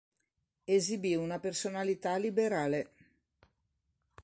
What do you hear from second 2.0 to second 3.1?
liberale.